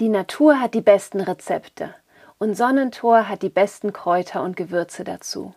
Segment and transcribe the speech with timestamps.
[0.00, 1.94] Die Natur hat die besten Rezepte
[2.38, 5.54] und Sonnentor hat die besten Kräuter und Gewürze dazu.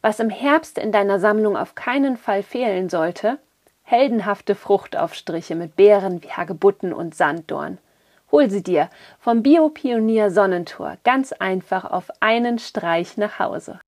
[0.00, 3.36] Was im Herbst in deiner Sammlung auf keinen Fall fehlen sollte,
[3.82, 7.76] heldenhafte Fruchtaufstriche mit Beeren wie Hagebutten und Sanddorn.
[8.32, 8.88] Hol sie dir
[9.20, 13.80] vom Biopionier Sonnentor ganz einfach auf einen Streich nach Hause.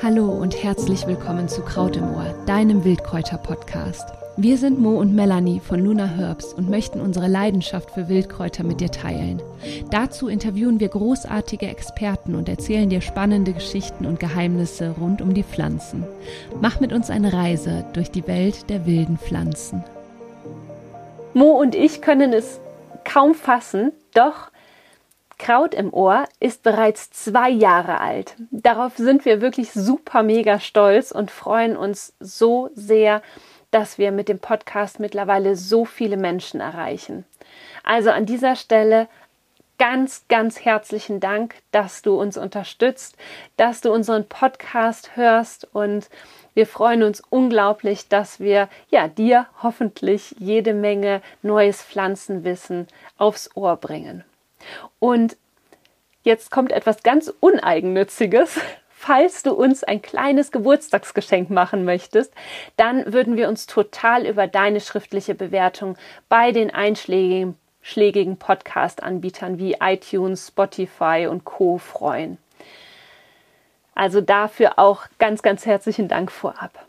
[0.00, 4.27] Hallo und herzlich willkommen zu Kraut im Ohr, deinem Wildkräuter-Podcast.
[4.40, 8.80] Wir sind Mo und Melanie von Luna Herbs und möchten unsere Leidenschaft für Wildkräuter mit
[8.80, 9.42] dir teilen.
[9.90, 15.42] Dazu interviewen wir großartige Experten und erzählen dir spannende Geschichten und Geheimnisse rund um die
[15.42, 16.04] Pflanzen.
[16.60, 19.82] Mach mit uns eine Reise durch die Welt der wilden Pflanzen.
[21.34, 22.60] Mo und ich können es
[23.02, 24.52] kaum fassen, doch
[25.36, 28.36] Kraut im Ohr ist bereits zwei Jahre alt.
[28.52, 33.22] Darauf sind wir wirklich super mega stolz und freuen uns so sehr,
[33.70, 37.24] dass wir mit dem Podcast mittlerweile so viele Menschen erreichen.
[37.84, 39.08] Also an dieser Stelle
[39.78, 43.16] ganz, ganz herzlichen Dank, dass du uns unterstützt,
[43.56, 46.08] dass du unseren Podcast hörst und
[46.54, 53.76] wir freuen uns unglaublich, dass wir ja dir hoffentlich jede Menge neues Pflanzenwissen aufs Ohr
[53.76, 54.24] bringen.
[54.98, 55.36] Und
[56.24, 58.58] jetzt kommt etwas ganz Uneigennütziges,
[59.00, 62.34] Falls du uns ein kleines Geburtstagsgeschenk machen möchtest,
[62.76, 65.96] dann würden wir uns total über deine schriftliche Bewertung
[66.28, 67.56] bei den einschlägigen
[68.38, 71.78] Podcast-Anbietern wie iTunes, Spotify und Co.
[71.78, 72.38] freuen.
[73.94, 76.84] Also dafür auch ganz, ganz herzlichen Dank vorab.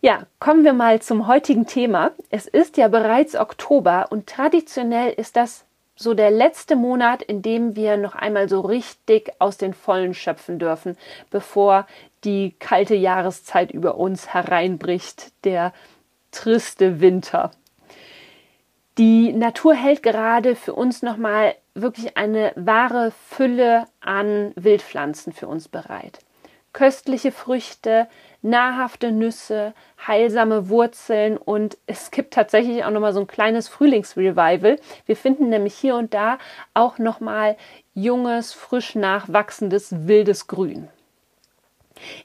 [0.00, 2.10] Ja, kommen wir mal zum heutigen Thema.
[2.28, 5.64] Es ist ja bereits Oktober und traditionell ist das
[5.96, 10.58] so der letzte Monat, in dem wir noch einmal so richtig aus den Vollen schöpfen
[10.58, 10.96] dürfen,
[11.30, 11.86] bevor
[12.24, 15.72] die kalte Jahreszeit über uns hereinbricht, der
[16.30, 17.50] triste Winter.
[18.98, 25.68] Die Natur hält gerade für uns nochmal wirklich eine wahre Fülle an Wildpflanzen für uns
[25.68, 26.18] bereit.
[26.76, 28.06] Köstliche Früchte,
[28.42, 29.72] nahrhafte Nüsse,
[30.06, 34.78] heilsame Wurzeln und es gibt tatsächlich auch noch mal so ein kleines Frühlingsrevival.
[35.06, 36.36] Wir finden nämlich hier und da
[36.74, 37.56] auch noch mal
[37.94, 40.90] junges, frisch nachwachsendes wildes Grün.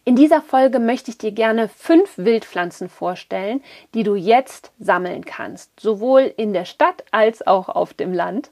[0.04, 3.64] In dieser Folge möchte ich dir gerne fünf Wildpflanzen vorstellen,
[3.94, 8.52] die du jetzt sammeln kannst, sowohl in der Stadt als auch auf dem Land.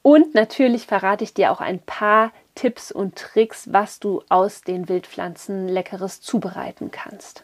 [0.00, 4.90] Und natürlich verrate ich dir auch ein paar Tipps und Tricks, was du aus den
[4.90, 7.42] Wildpflanzen leckeres zubereiten kannst.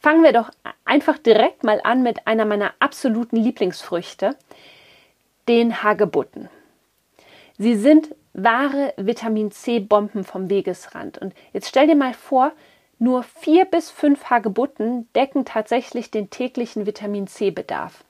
[0.00, 0.48] Fangen wir doch
[0.86, 4.34] einfach direkt mal an mit einer meiner absoluten Lieblingsfrüchte,
[5.46, 6.48] den Hagebutten.
[7.58, 11.18] Sie sind wahre Vitamin C-Bomben vom Wegesrand.
[11.18, 12.52] Und jetzt stell dir mal vor,
[12.98, 18.04] nur vier bis fünf Hagebutten decken tatsächlich den täglichen Vitamin C-Bedarf.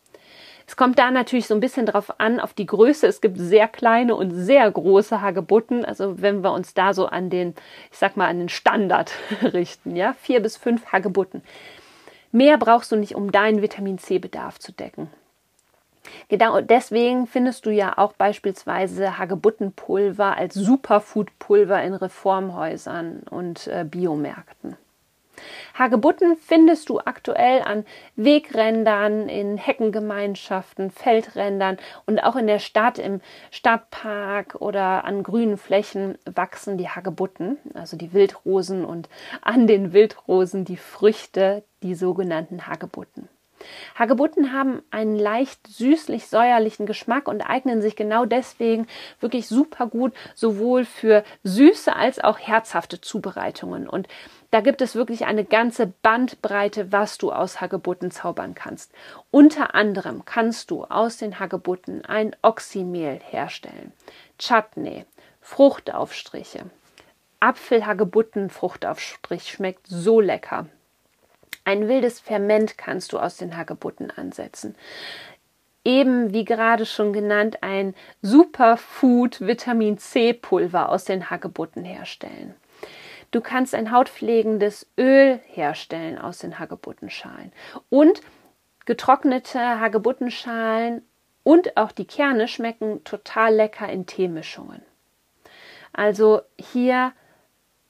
[0.68, 3.06] Es kommt da natürlich so ein bisschen drauf an, auf die Größe.
[3.06, 5.82] Es gibt sehr kleine und sehr große Hagebutten.
[5.82, 7.54] Also wenn wir uns da so an den,
[7.90, 9.12] ich sag mal, an den Standard
[9.42, 11.42] richten, ja, vier bis fünf Hagebutten.
[12.32, 15.08] Mehr brauchst du nicht, um deinen Vitamin C-Bedarf zu decken.
[16.28, 24.76] Genau deswegen findest du ja auch beispielsweise Hagebuttenpulver als Superfoodpulver in Reformhäusern und äh, Biomärkten.
[25.74, 27.84] Hagebutten findest du aktuell an
[28.16, 36.18] Wegrändern, in Heckengemeinschaften, Feldrändern und auch in der Stadt, im Stadtpark oder an grünen Flächen
[36.24, 39.08] wachsen die Hagebutten, also die Wildrosen und
[39.42, 43.28] an den Wildrosen die Früchte, die sogenannten Hagebutten.
[43.94, 48.86] Hagebutten haben einen leicht süßlich-säuerlichen Geschmack und eignen sich genau deswegen
[49.20, 53.88] wirklich super gut sowohl für süße als auch herzhafte Zubereitungen.
[53.88, 54.08] Und
[54.50, 58.92] da gibt es wirklich eine ganze Bandbreite, was du aus Hagebutten zaubern kannst.
[59.30, 63.92] Unter anderem kannst du aus den Hagebutten ein Oxymehl herstellen,
[64.38, 65.04] Chutney,
[65.40, 66.70] Fruchtaufstriche.
[67.40, 70.66] Apfelhagebutten-Fruchtaufstrich schmeckt so lecker.
[71.68, 74.74] Ein wildes Ferment kannst du aus den Hagebutten ansetzen.
[75.84, 82.54] Eben wie gerade schon genannt, ein Superfood Vitamin C Pulver aus den Hagebutten herstellen.
[83.32, 87.52] Du kannst ein hautpflegendes Öl herstellen aus den Hagebuttenschalen.
[87.90, 88.22] Und
[88.86, 91.02] getrocknete Hagebuttenschalen
[91.42, 94.80] und auch die Kerne schmecken total lecker in Teemischungen.
[95.92, 97.12] Also hier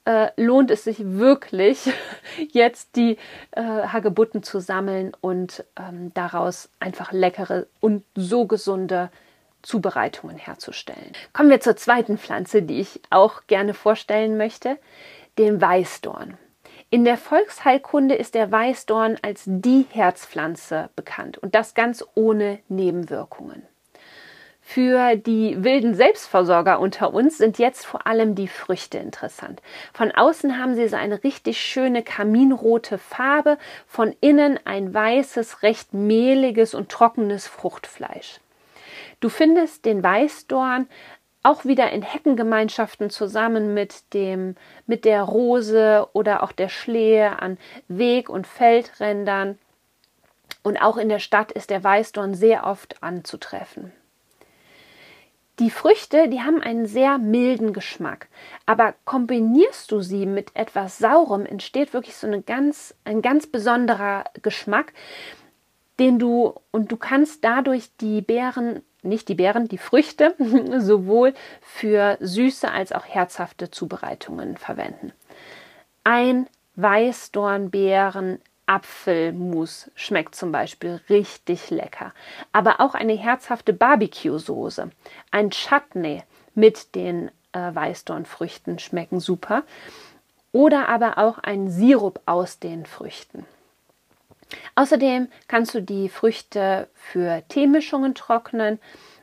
[0.09, 1.91] äh, lohnt es sich wirklich,
[2.51, 3.17] jetzt die
[3.51, 9.11] äh, Hagebutten zu sammeln und ähm, daraus einfach leckere und so gesunde
[9.61, 11.11] Zubereitungen herzustellen.
[11.31, 14.79] Kommen wir zur zweiten Pflanze, die ich auch gerne vorstellen möchte
[15.37, 16.37] den Weißdorn.
[16.89, 23.61] In der Volksheilkunde ist der Weißdorn als die Herzpflanze bekannt und das ganz ohne Nebenwirkungen.
[24.71, 29.63] Für die wilden Selbstversorger unter uns sind jetzt vor allem die Früchte interessant.
[29.93, 33.57] Von außen haben sie so eine richtig schöne kaminrote Farbe,
[33.87, 38.39] von innen ein weißes, recht mehliges und trockenes Fruchtfleisch.
[39.21, 40.87] Du findest den Weißdorn
[41.41, 44.55] auch wieder in Heckengemeinschaften zusammen mit dem
[44.85, 47.57] mit der Rose oder auch der Schlehe an
[47.87, 49.57] Weg- und Feldrändern.
[50.61, 53.93] Und auch in der Stadt ist der Weißdorn sehr oft anzutreffen.
[55.59, 58.29] Die Früchte, die haben einen sehr milden Geschmack,
[58.65, 64.23] aber kombinierst du sie mit etwas Saurem, entsteht wirklich so eine ganz, ein ganz besonderer
[64.41, 64.93] Geschmack,
[65.99, 70.33] den du und du kannst dadurch die Beeren, nicht die Beeren, die Früchte
[70.79, 75.11] sowohl für süße als auch herzhafte Zubereitungen verwenden.
[76.05, 76.47] Ein
[76.77, 78.39] Weißdornbeeren
[78.69, 82.13] Apfelmus schmeckt zum Beispiel richtig lecker.
[82.53, 84.91] Aber auch eine herzhafte Barbecue-Soße,
[85.31, 86.21] ein Chutney
[86.53, 89.63] mit den äh, Weißdornfrüchten schmecken super.
[90.51, 93.45] Oder aber auch ein Sirup aus den Früchten.
[94.75, 98.79] Außerdem kannst du die Früchte für Teemischungen trocknen.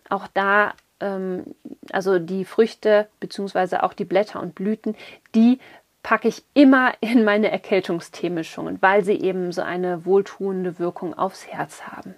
[0.09, 1.45] Auch da, ähm,
[1.93, 3.77] also die Früchte bzw.
[3.79, 4.97] auch die Blätter und Blüten,
[5.37, 5.61] die
[6.07, 11.83] packe ich immer in meine Erkältungsteemischungen, weil sie eben so eine wohltuende Wirkung aufs Herz
[11.83, 12.15] haben.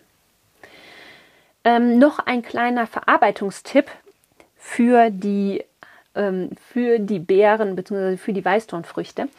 [1.64, 3.90] Ähm, noch ein kleiner Verarbeitungstipp
[4.58, 5.64] für die,
[6.14, 8.18] ähm, für die Beeren bzw.
[8.18, 9.30] für die Weißdornfrüchte.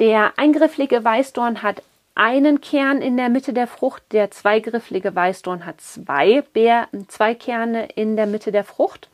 [0.00, 1.82] Der eingrifflige Weißdorn hat
[2.14, 7.86] einen Kern in der Mitte der Frucht, der zweigrifflige Weißdorn hat zwei, Beer, zwei Kerne
[7.94, 9.08] in der Mitte der Frucht.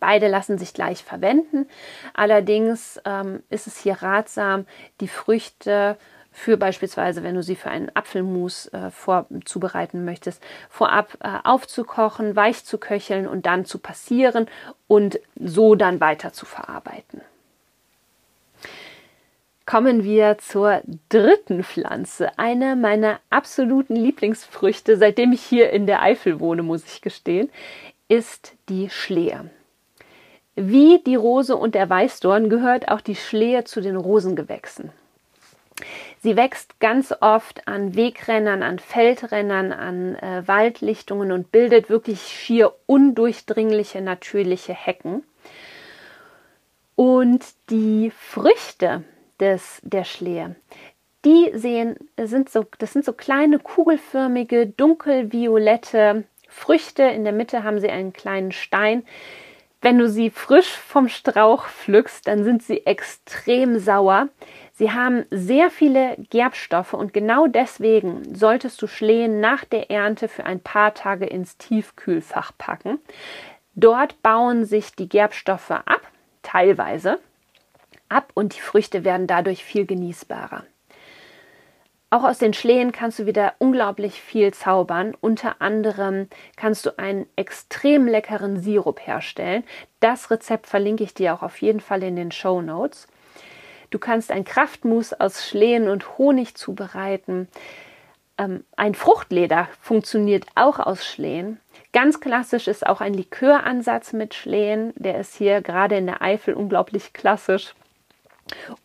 [0.00, 1.68] Beide lassen sich gleich verwenden.
[2.14, 4.66] Allerdings ähm, ist es hier ratsam,
[5.00, 5.96] die Früchte
[6.36, 9.26] für beispielsweise, wenn du sie für einen Apfelmus äh, vor,
[10.04, 14.46] möchtest, vorab äh, aufzukochen, weich zu köcheln und dann zu passieren
[14.86, 17.22] und so dann weiter zu verarbeiten.
[19.64, 26.38] Kommen wir zur dritten Pflanze, eine meiner absoluten Lieblingsfrüchte, seitdem ich hier in der Eifel
[26.38, 27.50] wohne, muss ich gestehen,
[28.08, 29.50] ist die Schlehe.
[30.56, 34.90] Wie die Rose und der Weißdorn gehört auch die Schlehe zu den Rosengewächsen.
[36.22, 42.72] Sie wächst ganz oft an Wegrennern, an Feldrändern, an äh, Waldlichtungen und bildet wirklich schier
[42.86, 45.22] undurchdringliche natürliche Hecken.
[46.94, 49.04] Und die Früchte
[49.38, 50.56] des, der Schlehe,
[51.26, 57.02] die sehen, sind so, das sind so kleine kugelförmige, dunkelviolette Früchte.
[57.02, 59.04] In der Mitte haben sie einen kleinen Stein,
[59.86, 64.28] wenn du sie frisch vom Strauch pflückst, dann sind sie extrem sauer.
[64.72, 70.44] Sie haben sehr viele Gerbstoffe und genau deswegen solltest du Schlehen nach der Ernte für
[70.44, 72.98] ein paar Tage ins Tiefkühlfach packen.
[73.76, 76.00] Dort bauen sich die Gerbstoffe ab,
[76.42, 77.20] teilweise
[78.08, 80.64] ab und die Früchte werden dadurch viel genießbarer.
[82.08, 85.16] Auch aus den Schlehen kannst du wieder unglaublich viel zaubern.
[85.20, 89.64] Unter anderem kannst du einen extrem leckeren Sirup herstellen.
[89.98, 93.08] Das Rezept verlinke ich dir auch auf jeden Fall in den Show Notes.
[93.90, 97.48] Du kannst ein Kraftmus aus Schlehen und Honig zubereiten.
[98.38, 101.60] Ähm, ein Fruchtleder funktioniert auch aus Schlehen.
[101.92, 104.92] Ganz klassisch ist auch ein Liköransatz mit Schlehen.
[104.96, 107.74] Der ist hier gerade in der Eifel unglaublich klassisch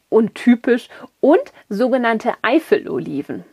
[0.09, 0.89] und typisch
[1.19, 3.45] und sogenannte Eifeloliven.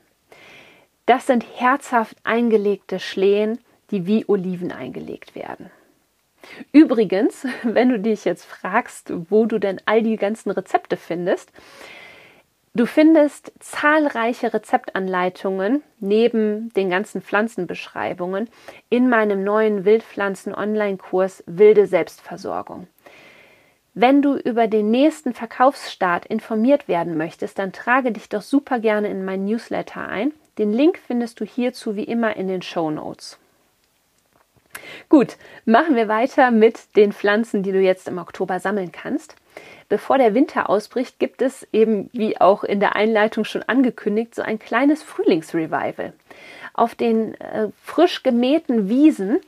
[1.07, 3.59] Das sind herzhaft eingelegte Schlehen,
[3.91, 5.71] die wie Oliven eingelegt werden.
[6.73, 11.51] Übrigens, wenn du dich jetzt fragst, wo du denn all die ganzen Rezepte findest,
[12.75, 18.49] du findest zahlreiche Rezeptanleitungen neben den ganzen Pflanzenbeschreibungen
[18.89, 22.87] in meinem neuen Wildpflanzen-Online-Kurs Wilde Selbstversorgung.
[24.01, 29.09] Wenn du über den nächsten Verkaufsstart informiert werden möchtest, dann trage dich doch super gerne
[29.09, 30.33] in mein Newsletter ein.
[30.57, 33.41] Den Link findest du hierzu wie immer in den Show Notes.
[35.09, 39.35] Gut, machen wir weiter mit den Pflanzen, die du jetzt im Oktober sammeln kannst.
[39.89, 44.43] Bevor der Winter ausbricht, gibt es eben, wie auch in der Einleitung schon angekündigt, so
[44.43, 46.13] ein kleines Frühlingsrevival.
[46.73, 49.41] Auf den äh, frisch gemähten Wiesen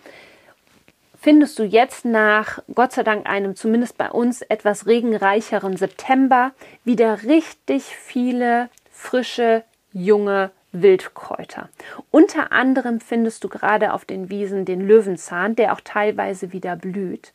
[1.20, 6.52] findest du jetzt nach, Gott sei Dank, einem zumindest bei uns etwas regenreicheren September
[6.84, 11.68] wieder richtig viele frische, junge Wildkräuter.
[12.10, 17.32] Unter anderem findest du gerade auf den Wiesen den Löwenzahn, der auch teilweise wieder blüht.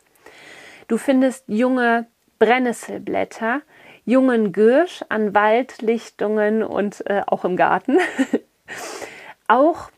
[0.88, 2.08] Du findest junge
[2.40, 3.62] Brennnesselblätter,
[4.06, 7.98] jungen Girsch an Waldlichtungen und äh, auch im Garten.
[9.48, 9.90] auch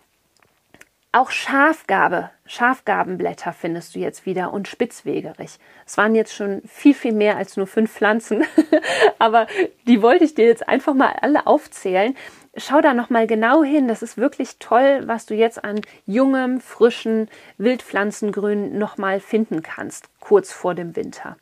[1.17, 5.57] auch Schafgabe, Schafgabenblätter findest du jetzt wieder und Spitzwegerich.
[5.85, 8.45] Es waren jetzt schon viel, viel mehr als nur fünf Pflanzen,
[9.19, 9.47] aber
[9.87, 12.15] die wollte ich dir jetzt einfach mal alle aufzählen.
[12.55, 13.87] Schau da noch mal genau hin.
[13.87, 20.09] Das ist wirklich toll, was du jetzt an jungem, frischen Wildpflanzengrün noch mal finden kannst,
[20.19, 21.37] kurz vor dem Winter.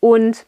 [0.00, 0.46] Und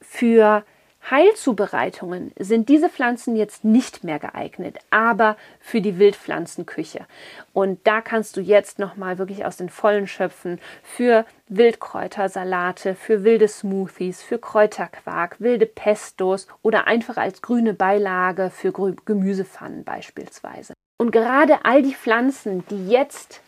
[0.00, 0.64] für
[1.10, 7.06] Heilzubereitungen sind diese Pflanzen jetzt nicht mehr geeignet, aber für die Wildpflanzenküche.
[7.52, 13.48] Und da kannst du jetzt nochmal wirklich aus den Vollen schöpfen für Wildkräutersalate, für wilde
[13.48, 20.72] Smoothies, für Kräuterquark, wilde Pestos oder einfach als grüne Beilage für Gemüsepfannen beispielsweise.
[20.96, 23.42] Und gerade all die Pflanzen, die jetzt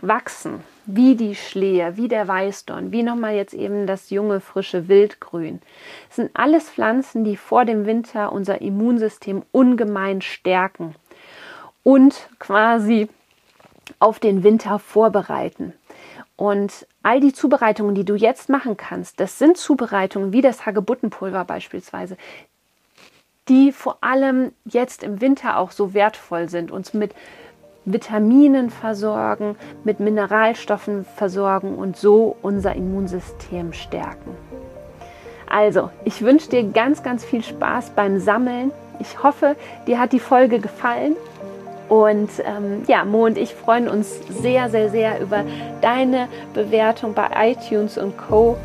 [0.00, 5.60] wachsen, wie die Schlehe, wie der Weißdorn, wie nochmal jetzt eben das junge, frische Wildgrün.
[6.10, 10.94] Sind alles Pflanzen, die vor dem Winter unser Immunsystem ungemein stärken
[11.82, 13.08] und quasi
[13.98, 15.72] auf den Winter vorbereiten.
[16.36, 21.44] Und all die Zubereitungen, die du jetzt machen kannst, das sind Zubereitungen wie das Hagebuttenpulver
[21.44, 22.16] beispielsweise,
[23.48, 27.14] die vor allem jetzt im Winter auch so wertvoll sind, uns mit
[27.84, 34.36] Vitaminen versorgen, mit Mineralstoffen versorgen und so unser Immunsystem stärken.
[35.48, 38.72] Also, ich wünsche dir ganz, ganz viel Spaß beim Sammeln.
[38.98, 41.16] Ich hoffe, dir hat die Folge gefallen.
[41.88, 45.44] Und ähm, ja, Mo und ich freuen uns sehr, sehr, sehr über
[45.82, 48.56] deine Bewertung bei iTunes und Co.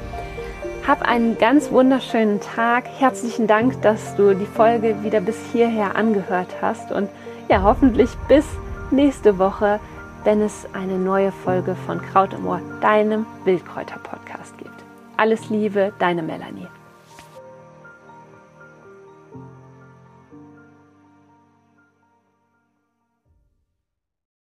[0.87, 2.85] Hab einen ganz wunderschönen Tag.
[2.97, 6.91] Herzlichen Dank, dass du die Folge wieder bis hierher angehört hast.
[6.91, 7.09] Und
[7.49, 8.45] ja, hoffentlich bis
[8.91, 9.79] nächste Woche,
[10.23, 14.69] wenn es eine neue Folge von Kraut im Ohr, deinem Wildkräuter-Podcast gibt.
[15.17, 16.67] Alles Liebe, deine Melanie.